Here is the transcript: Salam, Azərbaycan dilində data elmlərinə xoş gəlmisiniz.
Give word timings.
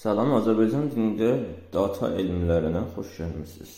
Salam, 0.00 0.30
Azərbaycan 0.32 0.86
dilində 0.94 1.26
data 1.74 2.08
elmlərinə 2.16 2.86
xoş 2.94 3.18
gəlmisiniz. 3.18 3.72